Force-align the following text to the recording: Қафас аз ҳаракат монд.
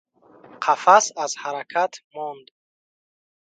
Қафас 0.63 1.05
аз 1.23 1.33
ҳаракат 1.41 1.93
монд. 2.13 2.45